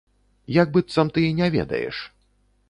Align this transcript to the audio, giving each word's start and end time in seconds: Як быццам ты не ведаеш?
Як 0.55 0.67
быццам 0.77 1.11
ты 1.19 1.27
не 1.41 1.51
ведаеш? 1.57 2.01